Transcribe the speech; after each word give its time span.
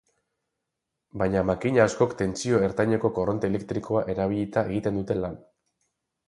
Baina 1.21 1.43
makina 1.49 1.83
askok 1.85 2.15
tentsio 2.21 2.61
ertaineko 2.69 3.13
korronte 3.19 3.51
elektrikoa 3.53 4.03
erabilita 4.15 4.65
egiten 4.71 4.99
dute 5.03 5.21
lan. 5.21 5.39